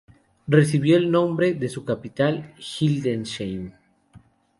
[0.47, 3.71] Recibió el nombre de su capital, Hildesheim.